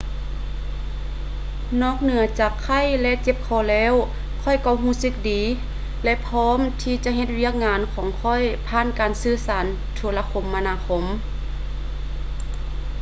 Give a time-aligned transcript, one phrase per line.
[1.81, 3.93] ນອກເໜືອຈາກໄຂ້ ແລະ ເຈັບຄໍແລ້ວ
[4.43, 5.41] ຂ້ອຍກໍຮູ້ສຶກດີ
[6.03, 11.03] ແລະ ພ້ອມທີ່ຈະເຮັດວຽກງານຂອງຂ້ອຍຜ່ານການສື່ສານໂທລະຄົມມະນາຄົມ